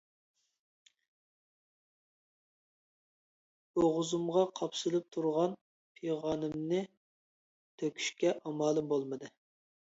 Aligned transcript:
بوغۇزۇمغا 3.79 4.47
قاپسىلىپ 4.61 5.13
تۇرغان 5.17 5.53
پىغانىمنى 6.01 6.81
تۆكۈشكە 7.83 8.35
ئامالىم 8.41 8.91
بولمىدى. 8.97 9.33